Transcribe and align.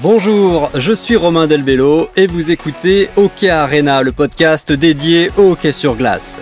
Bonjour, 0.00 0.70
je 0.74 0.92
suis 0.92 1.16
Romain 1.16 1.46
Delbello 1.46 2.08
et 2.16 2.26
vous 2.26 2.50
écoutez 2.50 3.10
Hockey 3.18 3.50
Arena, 3.50 4.02
le 4.02 4.10
podcast 4.10 4.72
dédié 4.72 5.30
au 5.36 5.52
hockey 5.52 5.70
sur 5.70 5.96
glace. 5.96 6.40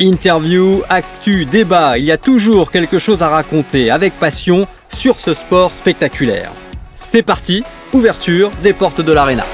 Interview, 0.00 0.80
actu, 0.88 1.44
débat, 1.44 1.98
il 1.98 2.04
y 2.04 2.10
a 2.10 2.16
toujours 2.16 2.70
quelque 2.70 2.98
chose 2.98 3.22
à 3.22 3.28
raconter 3.28 3.90
avec 3.90 4.18
passion 4.18 4.66
sur 4.88 5.20
ce 5.20 5.34
sport 5.34 5.74
spectaculaire. 5.74 6.50
C'est 6.94 7.22
parti, 7.22 7.64
ouverture 7.92 8.50
des 8.62 8.72
portes 8.72 9.02
de 9.02 9.12
l'arena. 9.12 9.44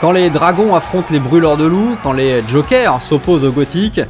Quand 0.00 0.10
les 0.10 0.28
dragons 0.28 0.74
affrontent 0.74 1.12
les 1.12 1.20
brûleurs 1.20 1.56
de 1.56 1.66
loups, 1.66 1.96
quand 2.02 2.12
les 2.12 2.42
jokers 2.48 3.00
s'opposent 3.00 3.44
aux 3.44 3.52
gothiques, 3.52 4.00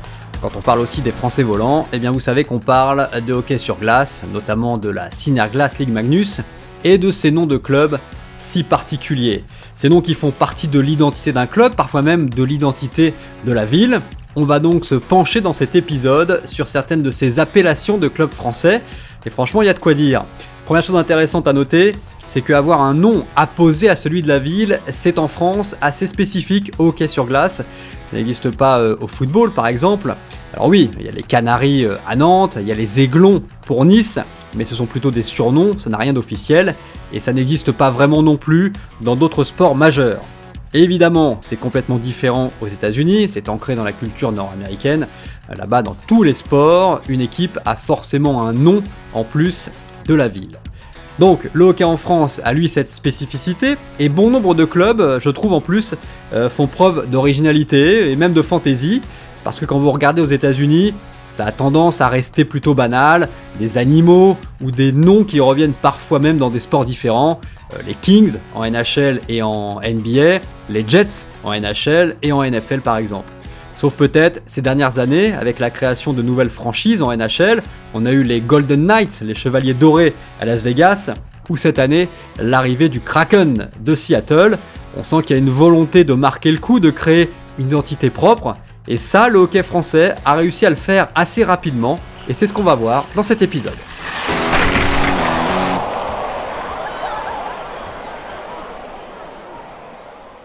quand 0.41 0.57
on 0.57 0.63
parle 0.63 0.81
aussi 0.81 1.03
des 1.03 1.13
Français 1.13 1.43
volants, 1.43 1.87
eh 1.93 1.99
bien 1.99 2.11
vous 2.11 2.21
savez 2.21 2.45
qu'on 2.45 2.59
parle 2.59 3.11
de 3.27 3.35
hockey 3.35 3.59
sur 3.59 3.77
glace, 3.77 4.25
notamment 4.33 4.79
de 4.79 4.89
la 4.89 5.11
Glass 5.53 5.79
League 5.79 5.93
Magnus, 5.93 6.41
et 6.85 6.99
de 6.99 7.11
ces 7.11 7.31
noms 7.31 7.47
de 7.47 7.57
clubs 7.57 7.99
si 8.41 8.63
particuliers. 8.63 9.45
Ces 9.75 9.89
noms 9.89 10.01
qui 10.01 10.15
font 10.15 10.31
partie 10.31 10.67
de 10.67 10.81
l'identité 10.81 11.33
d'un 11.33 11.47
club, 11.47 11.75
parfois 11.75 12.03
même 12.03 12.31
de 12.31 12.43
l'identité 12.43 13.15
de 13.45 13.53
la 13.53 13.65
ville. 13.65 14.01
On 14.35 14.45
va 14.45 14.59
donc 14.59 14.85
se 14.85 14.95
pencher 14.95 15.41
dans 15.41 15.53
cet 15.53 15.75
épisode 15.75 16.41
sur 16.45 16.69
certaines 16.69 17.03
de 17.03 17.11
ces 17.11 17.39
appellations 17.39 17.99
de 17.99 18.09
clubs 18.09 18.31
français, 18.31 18.81
et 19.27 19.31
franchement 19.31 19.63
il 19.63 19.67
y 19.67 19.69
a 19.69 19.75
de 19.75 19.79
quoi 19.79 19.95
dire. 19.95 20.25
Première 20.67 20.83
chose 20.83 20.97
intéressante 20.97 21.49
à 21.49 21.53
noter, 21.53 21.97
c'est 22.27 22.43
qu'avoir 22.43 22.81
un 22.81 22.95
nom 22.95 23.25
apposé 23.35 23.89
à 23.89 23.97
celui 23.97 24.23
de 24.23 24.29
la 24.29 24.39
ville, 24.39 24.79
c'est 24.89 25.19
en 25.19 25.27
France 25.27 25.77
assez 25.81 26.07
spécifique 26.07 26.71
au 26.79 26.89
hockey 26.89 27.09
sur 27.09 27.27
glace. 27.27 27.63
Ça 28.11 28.17
n'existe 28.17 28.57
pas 28.57 28.79
euh, 28.79 28.97
au 29.01 29.09
football 29.09 29.51
par 29.51 29.67
exemple. 29.67 30.15
Alors 30.55 30.69
oui, 30.69 30.91
il 31.01 31.07
y 31.07 31.09
a 31.09 31.13
les 31.13 31.25
Canaries 31.25 31.85
euh, 31.85 31.97
à 32.09 32.15
Nantes, 32.15 32.57
il 32.61 32.69
y 32.69 32.73
a 32.73 32.77
les 32.77 33.01
Aiglons 33.01 33.43
pour 33.67 33.85
Nice, 33.85 34.21
mais 34.55 34.65
ce 34.65 34.75
sont 34.75 34.87
plutôt 34.87 35.11
des 35.11 35.23
surnoms, 35.23 35.79
ça 35.79 35.91
n'a 35.91 35.97
rien 35.97 36.13
d'officiel, 36.13 36.75
et 37.13 37.21
ça 37.21 37.33
n'existe 37.33 37.73
pas 37.73 37.91
vraiment 37.91 38.23
non 38.23 38.37
plus 38.37 38.73
dans 39.01 39.17
d'autres 39.17 39.45
sports 39.45 39.75
majeurs. 39.75 40.23
évidemment, 40.73 41.39
c'est 41.43 41.57
complètement 41.57 41.99
différent 41.99 42.53
aux 42.61 42.69
États-Unis, 42.69 43.29
c'est 43.29 43.49
ancré 43.49 43.75
dans 43.75 43.83
la 43.83 43.93
culture 43.93 44.31
nord-américaine. 44.31 45.09
Là-bas, 45.57 45.83
dans 45.83 45.97
tous 46.07 46.23
les 46.23 46.35
sports, 46.35 47.01
une 47.09 47.21
équipe 47.21 47.59
a 47.65 47.75
forcément 47.75 48.47
un 48.47 48.53
nom 48.53 48.83
en 49.13 49.25
plus 49.25 49.71
de 50.07 50.15
la 50.15 50.29
ville. 50.29 50.59
Donc 51.19 51.51
le 51.53 51.67
hockey 51.67 51.85
en 51.85 51.97
France 51.97 52.41
a 52.45 52.53
lui 52.53 52.69
cette 52.69 52.89
spécificité, 52.89 53.77
et 53.99 54.09
bon 54.09 54.31
nombre 54.31 54.55
de 54.55 54.65
clubs, 54.65 55.19
je 55.21 55.31
trouve 55.31 55.53
en 55.53 55.61
plus, 55.61 55.95
euh, 56.33 56.49
font 56.49 56.67
preuve 56.67 57.11
d'originalité 57.11 58.11
et 58.11 58.17
même 58.17 58.33
de 58.33 58.43
fantaisie, 58.43 59.03
parce 59.45 59.59
que 59.61 59.67
quand 59.67 59.79
vous 59.79 59.91
regardez 59.91 60.23
aux 60.23 60.27
États-Unis, 60.27 60.95
ça 61.31 61.47
a 61.47 61.53
tendance 61.53 62.01
à 62.01 62.09
rester 62.09 62.45
plutôt 62.45 62.75
banal, 62.75 63.29
des 63.59 63.79
animaux 63.79 64.37
ou 64.63 64.71
des 64.71 64.93
noms 64.93 65.25
qui 65.25 65.41
reviennent 65.41 65.73
parfois 65.73 66.19
même 66.19 66.39
dans 66.39 66.51
des 66.51 66.61
sports 66.61 66.85
différents, 66.85 67.41
euh, 67.73 67.79
les 67.87 67.95
Kings 67.95 68.37
en 68.55 68.69
NHL 68.69 69.21
et 69.29 69.43
en 69.43 69.81
NBA, 69.81 70.41
les 70.69 70.85
Jets 70.87 71.27
en 71.45 71.59
NHL 71.59 72.17
et 72.23 72.33
en 72.33 72.43
NFL 72.43 72.81
par 72.81 72.97
exemple. 72.97 73.31
Sauf 73.75 73.95
peut-être 73.95 74.43
ces 74.45 74.61
dernières 74.61 74.99
années, 74.99 75.33
avec 75.33 75.59
la 75.59 75.71
création 75.71 76.13
de 76.13 76.21
nouvelles 76.21 76.51
franchises 76.51 77.03
en 77.03 77.17
NHL, 77.17 77.63
on 77.95 78.05
a 78.05 78.13
eu 78.13 78.23
les 78.23 78.41
Golden 78.41 78.85
Knights, 78.85 79.23
les 79.25 79.33
Chevaliers 79.35 79.75
Dorés 79.75 80.13
à 80.41 80.45
Las 80.45 80.63
Vegas, 80.63 81.15
ou 81.49 81.57
cette 81.57 81.79
année, 81.79 82.09
l'arrivée 82.39 82.89
du 82.89 83.01
Kraken 83.01 83.69
de 83.81 83.95
Seattle. 83.95 84.59
On 84.97 85.03
sent 85.03 85.23
qu'il 85.23 85.37
y 85.37 85.39
a 85.39 85.43
une 85.43 85.51
volonté 85.51 86.05
de 86.05 86.15
marquer 86.15 86.53
le 86.53 86.59
coup, 86.59 86.79
de 86.79 86.91
créer 86.91 87.31
une 87.59 87.69
identité 87.69 88.11
propre, 88.11 88.57
et 88.91 88.97
ça, 88.97 89.29
le 89.29 89.39
hockey 89.39 89.63
français 89.63 90.17
a 90.25 90.35
réussi 90.35 90.67
à 90.67 90.71
le 90.71 90.75
faire 90.75 91.11
assez 91.15 91.45
rapidement, 91.45 92.01
et 92.29 92.35
c'est 92.35 92.49
ce 92.49 92.53
qu'on 92.53 92.65
va 92.65 92.75
voir 92.75 93.07
dans 93.15 93.23
cet 93.23 93.41
épisode. 93.41 93.77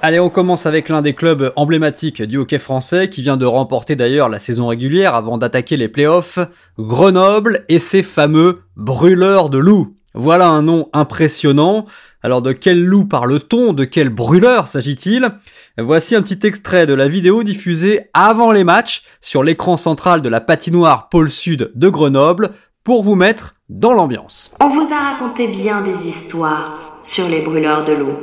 Allez, 0.04 0.20
on 0.20 0.30
commence 0.30 0.68
avec 0.68 0.90
l'un 0.90 1.02
des 1.02 1.16
clubs 1.16 1.52
emblématiques 1.56 2.22
du 2.22 2.38
hockey 2.38 2.60
français 2.60 3.10
qui 3.10 3.24
vient 3.24 3.38
de 3.38 3.48
remporter 3.48 3.96
d'ailleurs 3.96 4.30
la 4.30 4.38
saison 4.38 4.68
régulière 4.68 5.16
avant 5.16 5.40
d'attaquer 5.40 5.76
les 5.76 5.90
playoffs, 5.90 6.38
Grenoble 6.78 7.66
et 7.68 7.80
ses 7.80 8.04
fameux 8.04 8.62
brûleurs 8.76 9.50
de 9.50 9.58
loups. 9.58 9.96
Voilà 10.18 10.48
un 10.48 10.62
nom 10.62 10.90
impressionnant. 10.94 11.86
Alors 12.24 12.42
de 12.42 12.54
quel 12.54 12.84
loup 12.84 13.04
parle-t-on? 13.04 13.74
De 13.74 13.84
quel 13.84 14.10
brûleur 14.10 14.70
s'agit-il? 14.70 15.30
Voici 15.78 16.16
un 16.16 16.22
petit 16.22 16.48
extrait 16.48 16.88
de 16.88 16.94
la 16.94 17.10
vidéo 17.10 17.44
diffusée 17.44 18.10
avant 18.14 18.54
les 18.54 18.64
matchs 18.64 19.04
sur 19.20 19.44
l'écran 19.44 19.76
central 19.76 20.22
de 20.22 20.30
la 20.30 20.40
patinoire 20.40 21.10
pôle 21.10 21.30
sud 21.30 21.72
de 21.76 21.90
Grenoble 21.90 22.52
pour 22.86 23.04
vous 23.04 23.16
mettre 23.16 23.56
dans 23.68 23.94
l'ambiance. 23.94 24.52
On 24.62 24.70
vous 24.70 24.94
a 24.94 25.12
raconté 25.12 25.50
bien 25.50 25.82
des 25.82 26.08
histoires 26.08 26.78
sur 27.02 27.28
les 27.28 27.42
brûleurs 27.42 27.84
de 27.84 27.94
loups. 27.94 28.18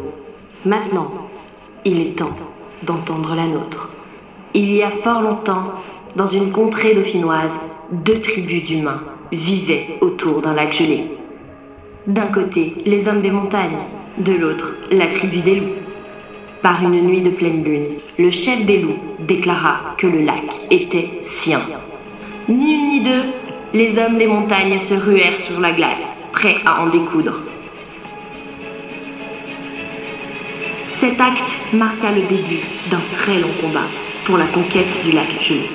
Maintenant, 0.64 1.10
il 1.84 2.00
est 2.00 2.16
temps 2.16 2.34
d'entendre 2.84 3.34
la 3.34 3.46
nôtre. 3.46 3.90
Il 4.54 4.72
y 4.72 4.82
a 4.82 4.90
fort 4.90 5.20
longtemps, 5.20 5.72
dans 6.16 6.26
une 6.26 6.52
contrée 6.52 6.94
dauphinoise, 6.94 7.58
deux 7.90 8.20
tribus 8.20 8.64
d'humains 8.64 9.02
vivaient 9.30 9.98
autour 10.00 10.40
d'un 10.40 10.54
lac 10.54 10.72
gelé. 10.72 11.10
D'un 12.08 12.26
côté, 12.26 12.74
les 12.84 13.06
hommes 13.06 13.20
des 13.20 13.30
montagnes, 13.30 13.78
de 14.18 14.32
l'autre, 14.32 14.74
la 14.90 15.06
tribu 15.06 15.40
des 15.40 15.54
loups. 15.54 15.76
Par 16.60 16.82
une 16.82 17.00
nuit 17.00 17.22
de 17.22 17.30
pleine 17.30 17.62
lune, 17.62 17.86
le 18.18 18.28
chef 18.32 18.66
des 18.66 18.80
loups 18.80 18.98
déclara 19.20 19.94
que 19.96 20.08
le 20.08 20.22
lac 20.22 20.42
était 20.72 21.10
sien. 21.20 21.60
Ni 22.48 22.72
une 22.72 22.88
ni 22.88 23.00
deux, 23.02 23.22
les 23.72 23.98
hommes 23.98 24.18
des 24.18 24.26
montagnes 24.26 24.80
se 24.80 24.94
ruèrent 24.94 25.38
sur 25.38 25.60
la 25.60 25.70
glace, 25.70 26.02
prêts 26.32 26.56
à 26.66 26.82
en 26.82 26.88
découdre. 26.88 27.34
Cet 30.84 31.20
acte 31.20 31.56
marqua 31.72 32.10
le 32.10 32.22
début 32.22 32.62
d'un 32.90 33.00
très 33.12 33.38
long 33.40 33.52
combat 33.60 33.86
pour 34.24 34.38
la 34.38 34.46
conquête 34.46 35.04
du 35.04 35.12
lac 35.12 35.28
gelé. 35.40 35.70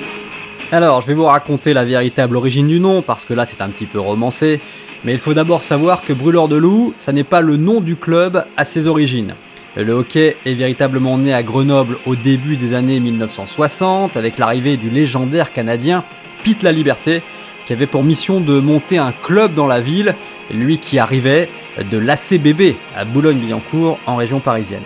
Alors, 0.72 1.00
je 1.00 1.06
vais 1.06 1.14
vous 1.14 1.24
raconter 1.24 1.72
la 1.72 1.86
véritable 1.86 2.36
origine 2.36 2.68
du 2.68 2.80
nom, 2.80 3.00
parce 3.00 3.24
que 3.24 3.32
là 3.32 3.46
c'est 3.46 3.62
un 3.62 3.68
petit 3.68 3.86
peu 3.86 3.98
romancé, 3.98 4.60
mais 5.04 5.12
il 5.12 5.18
faut 5.18 5.34
d'abord 5.34 5.62
savoir 5.62 6.02
que 6.02 6.12
Brûleur 6.12 6.48
de 6.48 6.56
Loup, 6.56 6.94
ça 6.98 7.12
n'est 7.12 7.24
pas 7.24 7.40
le 7.40 7.56
nom 7.56 7.80
du 7.80 7.96
club 7.96 8.44
à 8.56 8.64
ses 8.64 8.86
origines. 8.86 9.34
Le 9.76 9.92
hockey 9.92 10.36
est 10.44 10.54
véritablement 10.54 11.18
né 11.18 11.32
à 11.32 11.42
Grenoble 11.42 11.96
au 12.06 12.16
début 12.16 12.56
des 12.56 12.74
années 12.74 12.98
1960, 12.98 14.16
avec 14.16 14.38
l'arrivée 14.38 14.76
du 14.76 14.90
légendaire 14.90 15.52
Canadien 15.52 16.02
Pete 16.42 16.62
La 16.62 16.72
Liberté, 16.72 17.22
qui 17.66 17.72
avait 17.72 17.86
pour 17.86 18.02
mission 18.02 18.40
de 18.40 18.58
monter 18.60 18.98
un 18.98 19.12
club 19.22 19.54
dans 19.54 19.66
la 19.66 19.80
ville, 19.80 20.14
lui 20.52 20.78
qui 20.78 20.98
arrivait 20.98 21.48
de 21.92 21.98
l'ACBB 21.98 22.74
à 22.96 23.04
Boulogne-Billancourt 23.04 23.98
en 24.06 24.16
région 24.16 24.40
parisienne. 24.40 24.82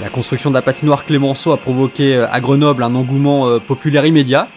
La 0.00 0.08
construction 0.08 0.50
de 0.50 0.54
la 0.54 0.62
patinoire 0.62 1.04
Clémenceau 1.04 1.52
a 1.52 1.58
provoqué 1.58 2.16
euh, 2.16 2.26
à 2.32 2.40
Grenoble 2.40 2.82
un 2.82 2.94
engouement 2.94 3.46
euh, 3.46 3.58
populaire 3.58 4.06
immédiat 4.06 4.48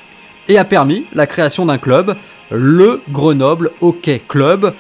et 0.48 0.58
a 0.58 0.64
permis 0.64 1.04
la 1.14 1.28
création 1.28 1.66
d'un 1.66 1.78
club, 1.78 2.16
le 2.52 3.02
Grenoble 3.10 3.72
Hockey 3.82 4.22
Club. 4.28 4.74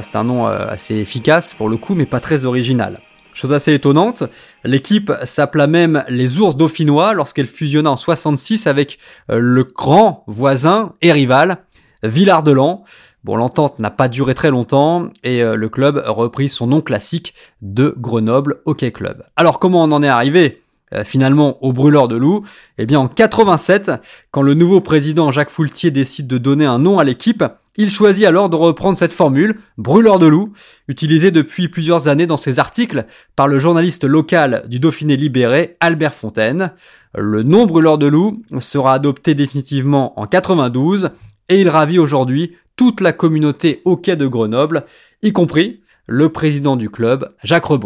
C'est 0.00 0.16
un 0.16 0.24
nom 0.24 0.46
euh, 0.46 0.66
assez 0.68 0.96
efficace 0.96 1.54
pour 1.54 1.68
le 1.68 1.76
coup, 1.76 1.94
mais 1.94 2.06
pas 2.06 2.20
très 2.20 2.44
original. 2.44 3.00
Chose 3.32 3.52
assez 3.52 3.72
étonnante, 3.72 4.24
l'équipe 4.64 5.12
s'appela 5.22 5.68
même 5.68 6.04
les 6.08 6.40
Ours 6.40 6.56
Dauphinois 6.56 7.14
lorsqu'elle 7.14 7.46
fusionna 7.46 7.92
en 7.92 7.96
66 7.96 8.66
avec 8.66 8.98
le 9.28 9.62
grand 9.62 10.24
voisin 10.26 10.94
et 11.02 11.12
rival, 11.12 11.58
Villard-de-Lans. 12.02 12.84
Bon, 13.24 13.36
l'entente 13.36 13.78
n'a 13.80 13.90
pas 13.90 14.08
duré 14.08 14.34
très 14.34 14.50
longtemps 14.50 15.08
et 15.24 15.42
euh, 15.42 15.56
le 15.56 15.68
club 15.68 16.02
reprit 16.06 16.48
son 16.48 16.68
nom 16.68 16.80
classique 16.80 17.34
de 17.62 17.94
Grenoble 17.98 18.62
Hockey 18.64 18.92
Club. 18.92 19.24
Alors 19.36 19.58
comment 19.58 19.82
on 19.82 19.92
en 19.92 20.02
est 20.02 20.08
arrivé 20.08 20.62
euh, 20.94 21.04
finalement 21.04 21.62
au 21.64 21.72
brûleur 21.72 22.08
de 22.08 22.16
loups 22.16 22.44
Eh 22.78 22.86
bien 22.86 23.00
en 23.00 23.08
87, 23.08 23.90
quand 24.30 24.42
le 24.42 24.54
nouveau 24.54 24.80
président 24.80 25.30
Jacques 25.30 25.50
Foultier 25.50 25.90
décide 25.90 26.26
de 26.26 26.38
donner 26.38 26.64
un 26.64 26.78
nom 26.78 26.98
à 26.98 27.04
l'équipe, 27.04 27.44
il 27.76 27.90
choisit 27.90 28.26
alors 28.26 28.48
de 28.48 28.56
reprendre 28.56 28.98
cette 28.98 29.12
formule, 29.12 29.60
brûleur 29.76 30.18
de 30.18 30.26
loups, 30.26 30.52
utilisée 30.88 31.30
depuis 31.30 31.68
plusieurs 31.68 32.08
années 32.08 32.26
dans 32.26 32.36
ses 32.36 32.58
articles 32.58 33.06
par 33.36 33.46
le 33.46 33.60
journaliste 33.60 34.04
local 34.04 34.64
du 34.66 34.80
Dauphiné 34.80 35.16
libéré, 35.16 35.76
Albert 35.78 36.14
Fontaine. 36.14 36.72
Le 37.14 37.44
nom 37.44 37.66
brûleur 37.66 37.96
de 37.96 38.06
loups 38.06 38.42
sera 38.58 38.94
adopté 38.94 39.36
définitivement 39.36 40.18
en 40.18 40.26
92 40.26 41.10
et 41.48 41.60
il 41.60 41.68
ravit 41.68 42.00
aujourd'hui 42.00 42.56
toute 42.74 43.00
la 43.00 43.12
communauté 43.12 43.82
hockey 43.84 44.16
de 44.16 44.26
Grenoble, 44.26 44.84
y 45.22 45.32
compris 45.32 45.80
le 46.06 46.30
président 46.30 46.76
du 46.76 46.90
club, 46.90 47.32
Jacques 47.42 47.70
un 47.70 47.78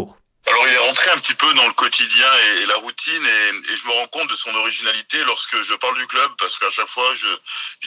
petit 1.23 1.35
peu 1.35 1.55
dans 1.55 1.67
le 1.67 1.73
quotidien 1.75 2.27
et, 2.57 2.67
la 2.67 2.75
routine 2.77 3.27
et, 3.27 3.77
je 3.77 3.87
me 3.87 3.93
rends 3.93 4.09
compte 4.09 4.29
de 4.29 4.35
son 4.35 4.53
originalité 4.57 5.23
lorsque 5.25 5.61
je 5.63 5.75
parle 5.75 5.97
du 5.97 6.07
club 6.09 6.33
parce 6.39 6.59
qu'à 6.59 6.71
chaque 6.71 6.89
fois 6.89 7.15
je, 7.15 7.29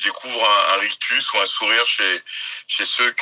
découvre 0.01 0.49
un, 0.75 0.79
rictus 0.79 1.33
ou 1.33 1.39
un 1.39 1.45
sourire 1.45 1.85
chez, 1.85 2.23
ceux 2.67 3.13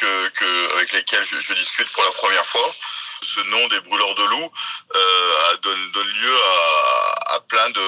avec 0.75 0.93
lesquels 0.93 1.23
je, 1.25 1.53
discute 1.53 1.89
pour 1.89 2.03
la 2.03 2.11
première 2.11 2.45
fois. 2.45 2.75
Ce 3.23 3.39
nom 3.41 3.67
des 3.69 3.79
brûleurs 3.81 4.15
de 4.15 4.23
loups 4.23 4.51
euh, 4.95 5.57
donne, 5.63 5.91
lieu 5.93 6.35
à, 7.29 7.39
plein 7.47 7.69
de 7.69 7.81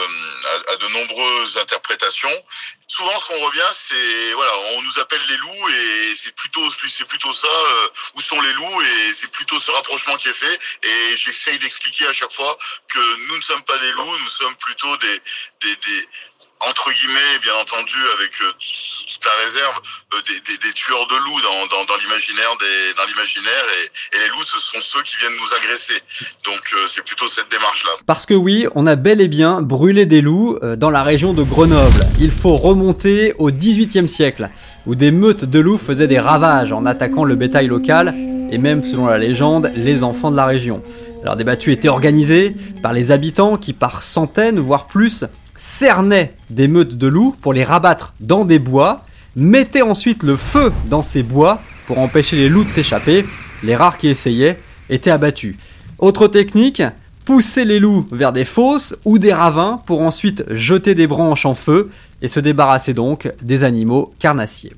de 0.79 0.87
nombreuses 0.87 1.57
interprétations. 1.57 2.43
Souvent, 2.87 3.17
ce 3.19 3.25
qu'on 3.25 3.39
revient, 3.39 3.71
c'est 3.73 4.33
voilà, 4.33 4.51
on 4.75 4.81
nous 4.81 4.99
appelle 4.99 5.21
les 5.27 5.37
loups 5.37 5.69
et 5.69 6.15
c'est 6.15 6.35
plutôt 6.35 6.61
c'est 6.89 7.07
plutôt 7.07 7.33
ça 7.33 7.47
euh, 7.47 7.87
où 8.15 8.21
sont 8.21 8.39
les 8.41 8.53
loups 8.53 8.81
et 8.81 9.13
c'est 9.13 9.31
plutôt 9.31 9.59
ce 9.59 9.71
rapprochement 9.71 10.17
qui 10.17 10.29
est 10.29 10.33
fait. 10.33 10.59
Et 10.83 11.17
j'essaye 11.17 11.57
d'expliquer 11.59 12.07
à 12.07 12.13
chaque 12.13 12.33
fois 12.33 12.57
que 12.88 13.27
nous 13.27 13.38
ne 13.38 13.41
sommes 13.41 13.63
pas 13.63 13.77
des 13.77 13.91
loups, 13.91 14.17
nous 14.17 14.29
sommes 14.29 14.55
plutôt 14.57 14.97
des 14.97 15.21
entre 16.69 16.91
guillemets, 16.94 17.38
bien 17.44 17.53
entendu, 17.62 17.97
avec 18.17 18.31
euh, 18.41 18.51
toute 18.57 19.25
la 19.25 19.45
réserve, 19.45 19.77
euh, 20.13 20.21
des, 20.25 20.73
tueurs 20.73 21.06
de 21.07 21.15
loups 21.15 21.41
dans, 21.69 21.97
l'imaginaire, 21.97 22.51
et, 24.13 24.17
les 24.17 24.27
loups, 24.29 24.44
ce 24.44 24.59
sont 24.59 24.81
ceux 24.81 25.03
qui 25.03 25.15
viennent 25.17 25.33
nous 25.33 25.56
agresser. 25.57 26.01
Donc, 26.44 26.62
euh, 26.73 26.88
c'est 26.88 27.03
plutôt 27.03 27.27
cette 27.27 27.50
démarche-là. 27.51 27.91
Parce 28.06 28.25
que 28.25 28.33
oui, 28.33 28.67
on 28.75 28.88
a 28.88 28.95
bel 28.95 29.21
et 29.21 29.27
bien 29.27 29.62
brûlé 29.62 30.06
des 30.06 30.21
loups 30.21 30.57
dans 30.77 30.89
la 30.89 31.03
région 31.03 31.33
de 31.33 31.44
Grenoble. 31.44 32.01
Il 32.19 32.31
faut 32.31 32.57
remonter 32.57 33.33
au 33.38 33.51
XVIIIe 33.51 34.07
siècle, 34.07 34.50
où 34.85 34.95
des 34.95 35.12
meutes 35.12 35.45
de 35.45 35.59
loups 35.59 35.77
faisaient 35.77 36.07
des 36.07 36.19
ravages 36.19 36.71
en 36.71 36.85
attaquant 36.85 37.23
le 37.23 37.35
bétail 37.35 37.67
local, 37.67 38.13
et 38.51 38.57
même, 38.57 38.83
selon 38.83 39.07
la 39.07 39.17
légende, 39.17 39.71
les 39.75 40.03
enfants 40.03 40.31
de 40.31 40.35
la 40.35 40.45
région. 40.45 40.81
Alors, 41.21 41.35
des 41.35 41.44
battues 41.44 41.71
étaient 41.71 41.89
organisées 41.89 42.56
par 42.83 42.94
les 42.94 43.12
habitants 43.12 43.57
qui, 43.57 43.73
par 43.73 44.03
centaines, 44.03 44.59
voire 44.59 44.85
plus, 44.88 45.25
cernaient 45.55 46.33
des 46.49 46.67
meutes 46.67 46.95
de 46.95 47.07
loups 47.07 47.35
pour 47.41 47.53
les 47.53 47.63
rabattre 47.63 48.13
dans 48.19 48.45
des 48.45 48.59
bois, 48.59 49.01
mettaient 49.35 49.81
ensuite 49.81 50.23
le 50.23 50.35
feu 50.35 50.71
dans 50.89 51.03
ces 51.03 51.23
bois 51.23 51.61
pour 51.87 51.99
empêcher 51.99 52.35
les 52.35 52.49
loups 52.49 52.63
de 52.63 52.69
s'échapper. 52.69 53.25
Les 53.63 53.75
rares 53.75 53.97
qui 53.97 54.07
essayaient 54.07 54.59
étaient 54.89 55.11
abattus. 55.11 55.55
Autre 55.97 56.27
technique, 56.27 56.83
pousser 57.25 57.65
les 57.65 57.79
loups 57.79 58.07
vers 58.11 58.33
des 58.33 58.45
fosses 58.45 58.95
ou 59.05 59.17
des 59.17 59.33
ravins 59.33 59.81
pour 59.85 60.01
ensuite 60.01 60.43
jeter 60.49 60.93
des 60.93 61.07
branches 61.07 61.45
en 61.45 61.55
feu 61.55 61.89
et 62.21 62.27
se 62.27 62.39
débarrasser 62.39 62.93
donc 62.93 63.31
des 63.41 63.63
animaux 63.63 64.11
carnassiers. 64.19 64.73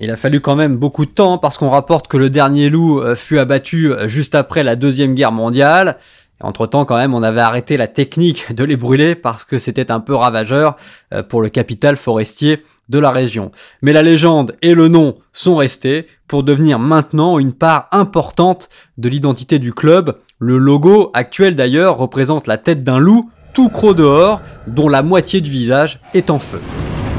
Il 0.00 0.10
a 0.10 0.16
fallu 0.16 0.40
quand 0.40 0.56
même 0.56 0.76
beaucoup 0.76 1.04
de 1.04 1.10
temps 1.10 1.38
parce 1.38 1.58
qu'on 1.58 1.70
rapporte 1.70 2.08
que 2.08 2.16
le 2.16 2.28
dernier 2.28 2.70
loup 2.70 3.00
euh, 3.00 3.14
fut 3.14 3.38
abattu 3.38 3.92
euh, 3.92 4.08
juste 4.08 4.34
après 4.34 4.64
la 4.64 4.74
Deuxième 4.74 5.14
Guerre 5.14 5.30
mondiale. 5.30 5.96
Entre 6.42 6.66
temps, 6.66 6.84
quand 6.84 6.96
même, 6.96 7.14
on 7.14 7.22
avait 7.22 7.40
arrêté 7.40 7.76
la 7.76 7.88
technique 7.88 8.54
de 8.54 8.64
les 8.64 8.76
brûler 8.76 9.14
parce 9.14 9.44
que 9.44 9.58
c'était 9.58 9.90
un 9.90 10.00
peu 10.00 10.14
ravageur 10.14 10.76
euh, 11.14 11.22
pour 11.22 11.40
le 11.40 11.48
capital 11.48 11.96
forestier 11.96 12.64
de 12.88 12.98
la 12.98 13.10
région. 13.10 13.52
Mais 13.80 13.92
la 13.92 14.02
légende 14.02 14.54
et 14.60 14.74
le 14.74 14.88
nom 14.88 15.16
sont 15.32 15.56
restés 15.56 16.06
pour 16.28 16.42
devenir 16.42 16.78
maintenant 16.78 17.38
une 17.38 17.52
part 17.52 17.88
importante 17.92 18.68
de 18.98 19.08
l'identité 19.08 19.58
du 19.58 19.72
club. 19.72 20.18
Le 20.38 20.58
logo 20.58 21.10
actuel 21.14 21.54
d'ailleurs 21.54 21.96
représente 21.96 22.46
la 22.46 22.58
tête 22.58 22.82
d'un 22.82 22.98
loup 22.98 23.30
tout 23.54 23.68
croc 23.68 23.96
dehors 23.96 24.40
dont 24.66 24.88
la 24.88 25.02
moitié 25.02 25.40
du 25.40 25.50
visage 25.50 26.00
est 26.14 26.30
en 26.30 26.38
feu. 26.38 26.60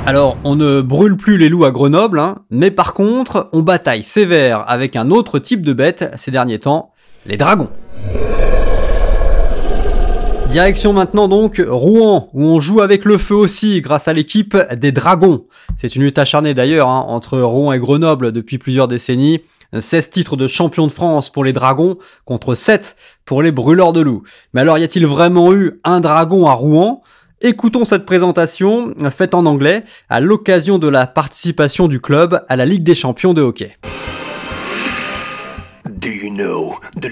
Alors, 0.06 0.38
on 0.44 0.58
ne 0.58 0.82
brûle 0.82 1.16
plus 1.16 1.38
les 1.38 1.48
loups 1.48 1.64
à 1.64 1.72
Grenoble, 1.72 2.20
hein, 2.20 2.40
mais 2.50 2.72
par 2.72 2.94
contre, 2.94 3.50
on 3.54 3.62
bataille 3.62 4.04
sévère 4.04 4.66
avec 4.68 4.98
un 4.98 5.12
autre 5.12 5.40
type 5.40 5.62
de 5.62 5.72
bête 5.72 6.12
ces 6.18 6.30
derniers 6.30 6.60
temps, 6.60 6.92
les 7.26 7.38
dragons. 7.38 7.70
Direction 10.54 10.94
maintenant 10.94 11.28
donc 11.28 11.60
Rouen, 11.68 12.30
où 12.34 12.44
on 12.44 12.60
joue 12.60 12.82
avec 12.82 13.06
le 13.06 13.18
feu 13.18 13.34
aussi 13.34 13.82
grâce 13.82 14.08
à 14.08 14.14
l'équipe 14.14 14.56
des 14.76 14.92
Dragons. 14.92 15.48
C'est 15.78 15.96
une 15.96 16.04
lutte 16.04 16.20
acharnée 16.20 16.54
d'ailleurs 16.54 16.90
hein, 16.90 17.06
entre 17.08 17.40
Rouen 17.40 17.74
et 17.74 17.80
Grenoble 17.80 18.32
depuis 18.32 18.60
plusieurs 18.60 18.88
décennies. 18.88 19.42
16 19.76 20.12
titres 20.12 20.36
de 20.36 20.46
champion 20.46 20.86
de 20.86 20.92
France 20.92 21.32
pour 21.32 21.44
les 21.44 21.54
Dragons 21.54 21.98
contre 22.24 22.54
7 22.54 22.96
pour 23.26 23.42
les 23.42 23.52
Brûleurs 23.52 23.94
de 23.94 24.02
loups. 24.02 24.22
Mais 24.54 24.62
alors 24.62 24.78
y 24.78 24.84
a-t-il 24.84 25.08
vraiment 25.08 25.52
eu 25.54 25.80
un 25.84 26.02
dragon 26.02 26.46
à 26.46 26.54
Rouen? 26.54 27.02
Écoutons 27.42 27.84
cette 27.84 28.06
présentation 28.06 28.94
faite 29.10 29.34
en 29.34 29.48
anglais 29.48 29.84
à 30.08 30.20
l'occasion 30.20 30.78
de 30.78 30.88
la 30.88 31.08
participation 31.08 31.88
du 31.88 32.00
club 32.00 32.46
à 32.48 32.56
la 32.56 32.68
Ligue 32.68 32.84
des 32.84 32.94
champions 32.94 33.34
de 33.34 33.42
hockey. 33.42 33.76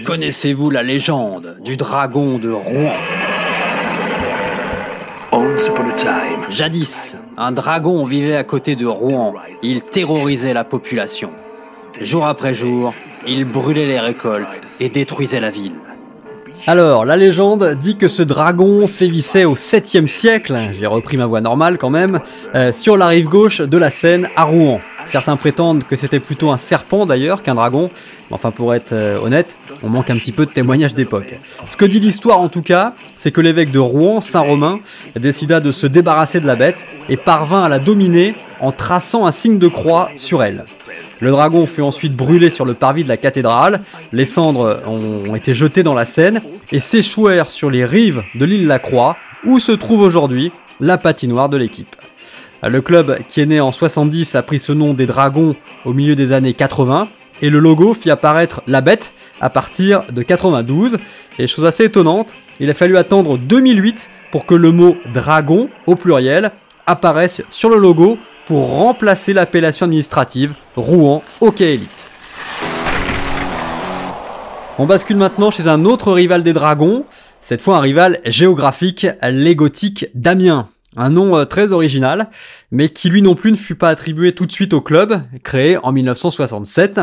Connaissez-vous 0.05 0.69
la 0.69 0.83
légende 0.83 1.57
du 1.65 1.75
dragon 1.75 2.37
de 2.37 2.51
Rouen? 2.51 2.93
Jadis, 6.49 7.15
un 7.37 7.51
dragon 7.51 8.03
vivait 8.03 8.35
à 8.35 8.43
côté 8.43 8.75
de 8.75 8.85
Rouen. 8.85 9.33
Il 9.63 9.81
terrorisait 9.81 10.53
la 10.53 10.63
population. 10.63 11.31
Jour 11.99 12.25
après 12.25 12.53
jour, 12.53 12.93
il 13.25 13.45
brûlait 13.45 13.85
les 13.85 13.99
récoltes 13.99 14.61
et 14.79 14.89
détruisait 14.89 15.39
la 15.39 15.49
ville. 15.49 15.79
Alors, 16.67 17.05
la 17.05 17.17
légende 17.17 17.75
dit 17.81 17.97
que 17.97 18.07
ce 18.07 18.21
dragon 18.21 18.85
sévissait 18.85 19.45
au 19.45 19.55
7e 19.55 20.07
siècle, 20.07 20.55
j'ai 20.79 20.85
repris 20.85 21.17
ma 21.17 21.25
voix 21.25 21.41
normale 21.41 21.79
quand 21.79 21.89
même, 21.89 22.19
euh, 22.53 22.71
sur 22.71 22.97
la 22.97 23.07
rive 23.07 23.27
gauche 23.27 23.61
de 23.61 23.77
la 23.79 23.89
Seine 23.89 24.29
à 24.35 24.43
Rouen. 24.43 24.79
Certains 25.05 25.37
prétendent 25.37 25.83
que 25.83 25.95
c'était 25.95 26.19
plutôt 26.19 26.51
un 26.51 26.57
serpent 26.57 27.07
d'ailleurs 27.07 27.41
qu'un 27.41 27.55
dragon, 27.55 27.89
mais 28.29 28.35
enfin 28.35 28.51
pour 28.51 28.75
être 28.75 28.93
euh, 28.93 29.17
honnête, 29.17 29.55
on 29.81 29.89
manque 29.89 30.11
un 30.11 30.17
petit 30.17 30.31
peu 30.31 30.45
de 30.45 30.51
témoignages 30.51 30.93
d'époque. 30.93 31.33
Ce 31.67 31.75
que 31.75 31.85
dit 31.85 31.99
l'histoire 31.99 32.39
en 32.39 32.47
tout 32.47 32.61
cas, 32.61 32.93
c'est 33.17 33.31
que 33.31 33.41
l'évêque 33.41 33.71
de 33.71 33.79
Rouen, 33.79 34.21
Saint-Romain, 34.21 34.79
décida 35.15 35.61
de 35.61 35.71
se 35.71 35.87
débarrasser 35.87 36.41
de 36.41 36.47
la 36.47 36.55
bête 36.55 36.85
et 37.09 37.17
parvint 37.17 37.63
à 37.63 37.69
la 37.69 37.79
dominer 37.79 38.35
en 38.59 38.71
traçant 38.71 39.25
un 39.25 39.31
signe 39.31 39.57
de 39.57 39.67
croix 39.67 40.09
sur 40.15 40.43
elle. 40.43 40.63
Le 41.21 41.29
dragon 41.29 41.67
fut 41.67 41.81
ensuite 41.81 42.15
brûlé 42.15 42.49
sur 42.49 42.65
le 42.65 42.73
parvis 42.73 43.03
de 43.03 43.07
la 43.07 43.15
cathédrale, 43.15 43.81
les 44.11 44.25
cendres 44.25 44.81
ont 44.87 45.35
été 45.35 45.53
jetées 45.53 45.83
dans 45.83 45.93
la 45.93 46.05
Seine 46.05 46.41
et 46.71 46.79
s'échouèrent 46.79 47.51
sur 47.51 47.69
les 47.69 47.85
rives 47.85 48.23
de 48.33 48.43
l'île 48.43 48.65
La 48.65 48.79
Croix, 48.79 49.15
où 49.45 49.59
se 49.59 49.71
trouve 49.71 50.01
aujourd'hui 50.01 50.51
la 50.79 50.97
patinoire 50.97 51.47
de 51.47 51.57
l'équipe. 51.57 51.95
Le 52.67 52.81
club 52.81 53.19
qui 53.27 53.39
est 53.39 53.45
né 53.45 53.61
en 53.61 53.71
70 53.71 54.33
a 54.33 54.41
pris 54.41 54.59
ce 54.59 54.71
nom 54.71 54.93
des 54.93 55.05
Dragons 55.05 55.55
au 55.85 55.93
milieu 55.93 56.15
des 56.15 56.31
années 56.31 56.55
80 56.55 57.07
et 57.43 57.51
le 57.51 57.59
logo 57.59 57.93
fit 57.93 58.09
apparaître 58.09 58.63
la 58.65 58.81
bête 58.81 59.13
à 59.41 59.49
partir 59.51 60.01
de 60.11 60.23
92. 60.23 60.97
Et 61.37 61.45
chose 61.45 61.65
assez 61.65 61.85
étonnante, 61.85 62.29
il 62.59 62.69
a 62.69 62.73
fallu 62.73 62.97
attendre 62.97 63.37
2008 63.37 64.09
pour 64.31 64.45
que 64.47 64.55
le 64.55 64.71
mot 64.71 64.97
dragon 65.13 65.69
au 65.85 65.95
pluriel 65.95 66.51
apparaisse 66.87 67.41
sur 67.49 67.69
le 67.69 67.77
logo 67.77 68.17
pour 68.51 68.67
remplacer 68.67 69.31
l'appellation 69.31 69.85
administrative 69.85 70.53
Rouen 70.75 71.23
Hockey 71.39 71.75
Elite. 71.75 72.05
On 74.77 74.85
bascule 74.85 75.15
maintenant 75.15 75.51
chez 75.51 75.69
un 75.69 75.85
autre 75.85 76.11
rival 76.11 76.43
des 76.43 76.51
Dragons, 76.51 77.05
cette 77.39 77.61
fois 77.61 77.77
un 77.77 77.79
rival 77.79 78.19
géographique, 78.25 79.07
les 79.23 79.55
Gothiques 79.55 80.07
d'Amiens. 80.15 80.67
Un 80.97 81.11
nom 81.11 81.37
euh, 81.37 81.45
très 81.45 81.71
original, 81.71 82.29
mais 82.71 82.89
qui 82.89 83.09
lui 83.09 83.21
non 83.21 83.35
plus 83.35 83.53
ne 83.53 83.55
fut 83.55 83.75
pas 83.75 83.87
attribué 83.87 84.35
tout 84.35 84.45
de 84.45 84.51
suite 84.51 84.73
au 84.73 84.81
club, 84.81 85.21
créé 85.43 85.77
en 85.81 85.93
1967. 85.93 86.99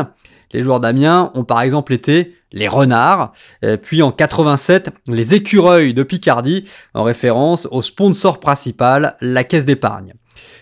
Les 0.53 0.61
joueurs 0.61 0.79
d'Amiens 0.79 1.31
ont 1.33 1.45
par 1.45 1.61
exemple 1.61 1.93
été 1.93 2.35
les 2.51 2.67
Renards, 2.67 3.33
euh, 3.65 3.75
puis 3.75 4.03
en 4.03 4.11
87 4.11 4.91
les 5.07 5.33
Écureuils 5.33 5.95
de 5.95 6.03
Picardie, 6.03 6.69
en 6.93 7.01
référence 7.01 7.67
au 7.71 7.81
sponsor 7.81 8.39
principal, 8.39 9.17
la 9.19 9.43
Caisse 9.43 9.65
d'épargne. 9.65 10.13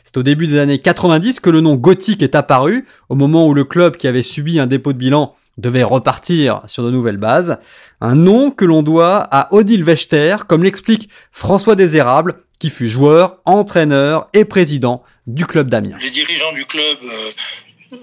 C'est 0.08 0.16
au 0.16 0.24
début 0.24 0.48
des 0.48 0.58
années 0.58 0.80
90 0.80 1.42
que 1.42 1.50
le 1.50 1.60
nom 1.60 1.76
gothique 1.76 2.22
est 2.22 2.34
apparu, 2.34 2.86
au 3.10 3.16
moment 3.16 3.46
où 3.46 3.54
le 3.54 3.66
club 3.66 3.98
qui 3.98 4.08
avait 4.08 4.22
subi 4.22 4.58
un 4.58 4.66
dépôt 4.66 4.94
de 4.94 4.98
bilan 4.98 5.36
devait 5.58 5.84
repartir 5.84 6.62
sur 6.66 6.84
de 6.84 6.92
nouvelles 6.92 7.18
bases. 7.18 7.60
Un 8.00 8.16
nom 8.16 8.50
que 8.50 8.64
l'on 8.64 8.84
doit 8.84 9.18
à 9.18 9.54
Odile 9.54 9.84
Vechter, 9.84 10.38
comme 10.48 10.64
l'explique 10.64 11.10
François 11.34 11.76
Désérable, 11.76 12.42
qui 12.58 12.70
fut 12.70 12.88
joueur, 12.88 13.42
entraîneur 13.44 14.30
et 14.32 14.46
président 14.46 15.04
du 15.26 15.46
club 15.46 15.70
d'Amiens. 15.70 15.98
Les 16.00 16.10
dirigeants 16.10 16.54
du 16.54 16.64
club 16.64 17.00
euh, 17.04 17.98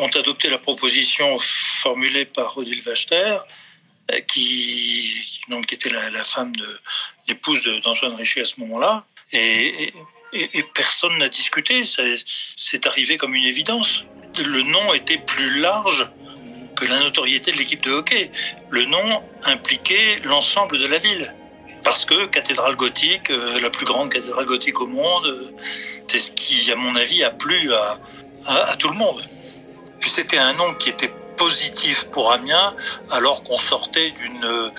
ont 0.00 0.10
adopté 0.18 0.50
la 0.50 0.58
proposition 0.58 1.36
formulée 1.38 2.24
par 2.24 2.58
Odile 2.58 2.82
Vechter, 2.82 3.36
euh, 4.10 4.18
qui, 4.26 5.40
donc, 5.48 5.72
était 5.72 5.90
la, 5.90 6.24
femme 6.24 6.50
de 6.56 6.66
l'épouse 7.28 7.70
d'Antoine 7.84 8.16
Richer 8.16 8.40
à 8.40 8.46
ce 8.46 8.58
moment-là. 8.62 9.06
Et 10.32 10.62
personne 10.74 11.16
n'a 11.18 11.28
discuté. 11.28 11.82
C'est 12.56 12.86
arrivé 12.86 13.16
comme 13.16 13.34
une 13.34 13.44
évidence. 13.44 14.04
Le 14.38 14.62
nom 14.62 14.92
était 14.92 15.18
plus 15.18 15.60
large 15.60 16.08
que 16.76 16.84
la 16.84 16.98
notoriété 16.98 17.52
de 17.52 17.56
l'équipe 17.56 17.82
de 17.82 17.90
hockey. 17.90 18.30
Le 18.70 18.84
nom 18.84 19.22
impliquait 19.44 20.16
l'ensemble 20.24 20.78
de 20.78 20.86
la 20.86 20.98
ville. 20.98 21.34
Parce 21.82 22.04
que 22.04 22.26
cathédrale 22.26 22.74
gothique, 22.76 23.30
euh, 23.30 23.60
la 23.60 23.70
plus 23.70 23.86
grande 23.86 24.10
cathédrale 24.12 24.44
gothique 24.44 24.80
au 24.80 24.88
monde, 24.88 25.26
euh, 25.26 25.52
c'est 26.08 26.18
ce 26.18 26.32
qui, 26.32 26.70
à 26.72 26.74
mon 26.76 26.96
avis, 26.96 27.22
a 27.22 27.30
plu 27.30 27.72
à, 27.72 27.98
à, 28.46 28.70
à 28.72 28.76
tout 28.76 28.88
le 28.88 28.96
monde. 28.96 29.24
Puis 30.00 30.10
c'était 30.10 30.38
un 30.38 30.52
nom 30.54 30.74
qui 30.74 30.90
était 30.90 31.12
positif 31.36 32.04
pour 32.10 32.32
Amiens, 32.32 32.74
alors 33.10 33.44
qu'on 33.44 33.58
sortait 33.58 34.10
d'une 34.10 34.72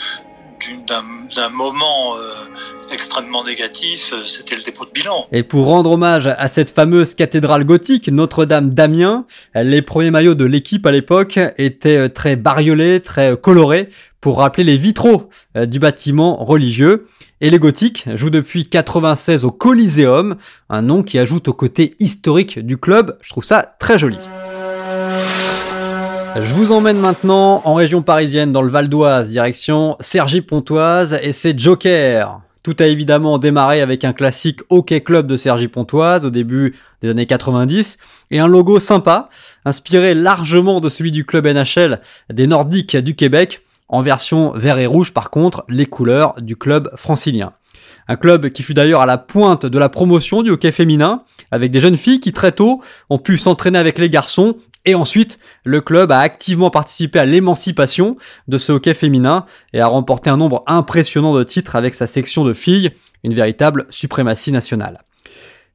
d'un 0.87 1.49
moment 1.49 2.15
euh, 2.15 2.33
extrêmement 2.91 3.43
négatif, 3.43 4.13
euh, 4.13 4.25
c'était 4.25 4.55
le 4.55 4.63
dépôt 4.63 4.85
de 4.85 4.91
bilan. 4.91 5.27
Et 5.31 5.43
pour 5.43 5.65
rendre 5.65 5.91
hommage 5.91 6.27
à 6.27 6.47
cette 6.47 6.69
fameuse 6.69 7.15
cathédrale 7.15 7.63
gothique, 7.63 8.09
Notre-Dame 8.09 8.71
d'Amiens, 8.71 9.25
les 9.55 9.81
premiers 9.81 10.11
maillots 10.11 10.35
de 10.35 10.45
l'équipe 10.45 10.85
à 10.85 10.91
l'époque 10.91 11.39
étaient 11.57 12.09
très 12.09 12.35
bariolés, 12.35 13.01
très 13.01 13.37
colorés, 13.37 13.89
pour 14.21 14.39
rappeler 14.39 14.63
les 14.63 14.77
vitraux 14.77 15.29
du 15.55 15.79
bâtiment 15.79 16.43
religieux. 16.43 17.07
Et 17.39 17.51
les 17.51 17.59
Gothiques 17.59 18.05
jouent 18.15 18.31
depuis 18.31 18.67
96 18.67 19.45
au 19.45 19.51
Coliseum, 19.51 20.37
un 20.69 20.81
nom 20.81 21.03
qui 21.03 21.19
ajoute 21.19 21.47
au 21.47 21.53
côté 21.53 21.95
historique 21.99 22.57
du 22.59 22.77
club. 22.77 23.17
Je 23.21 23.29
trouve 23.29 23.43
ça 23.43 23.75
très 23.79 23.99
joli. 23.99 24.17
Je 26.39 26.53
vous 26.53 26.71
emmène 26.71 26.99
maintenant 26.99 27.63
en 27.65 27.73
région 27.73 28.03
parisienne, 28.03 28.51
dans 28.51 28.61
le 28.61 28.69
Val 28.69 28.89
d'Oise, 28.89 29.31
direction 29.31 29.97
Cergy-Pontoise 29.99 31.17
et 31.23 31.31
ses 31.31 31.57
Joker. 31.57 32.41
Tout 32.61 32.75
a 32.79 32.85
évidemment 32.85 33.39
démarré 33.39 33.81
avec 33.81 34.05
un 34.05 34.13
classique 34.13 34.59
Hockey 34.69 35.01
Club 35.01 35.25
de 35.25 35.35
Cergy-Pontoise 35.35 36.27
au 36.27 36.29
début 36.29 36.75
des 37.01 37.09
années 37.09 37.25
90 37.25 37.97
et 38.29 38.39
un 38.39 38.45
logo 38.45 38.79
sympa, 38.79 39.29
inspiré 39.65 40.13
largement 40.13 40.79
de 40.79 40.89
celui 40.89 41.11
du 41.11 41.25
club 41.25 41.47
NHL 41.47 42.01
des 42.31 42.45
Nordiques 42.45 42.97
du 42.97 43.15
Québec, 43.15 43.63
en 43.89 44.03
version 44.03 44.51
vert 44.51 44.77
et 44.77 44.85
rouge 44.85 45.13
par 45.13 45.31
contre, 45.31 45.65
les 45.69 45.87
couleurs 45.87 46.35
du 46.39 46.55
club 46.55 46.91
francilien. 46.97 47.53
Un 48.07 48.15
club 48.15 48.49
qui 48.49 48.61
fut 48.61 48.75
d'ailleurs 48.75 49.01
à 49.01 49.07
la 49.07 49.17
pointe 49.17 49.65
de 49.65 49.79
la 49.79 49.89
promotion 49.89 50.43
du 50.43 50.51
hockey 50.51 50.71
féminin, 50.71 51.23
avec 51.49 51.71
des 51.71 51.79
jeunes 51.79 51.97
filles 51.97 52.19
qui 52.19 52.31
très 52.31 52.51
tôt 52.51 52.81
ont 53.09 53.17
pu 53.17 53.39
s'entraîner 53.39 53.79
avec 53.79 53.97
les 53.97 54.09
garçons 54.09 54.55
et 54.87 54.95
ensuite, 54.95 55.37
le 55.65 55.81
club 55.81 56.13
a 56.13 56.19
activement 56.19 56.69
participé 56.69 57.19
à 57.19 57.25
l'émancipation 57.25 58.15
de 58.47 58.57
ce 58.57 58.71
hockey 58.71 58.93
féminin 58.93 59.45
et 59.73 59.81
a 59.81 59.87
remporté 59.87 60.29
un 60.29 60.37
nombre 60.37 60.63
impressionnant 60.65 61.35
de 61.35 61.43
titres 61.43 61.75
avec 61.75 61.93
sa 61.93 62.07
section 62.07 62.45
de 62.45 62.53
filles, 62.53 62.91
une 63.25 63.33
véritable 63.33 63.85
suprématie 63.89 64.53
nationale. 64.53 65.03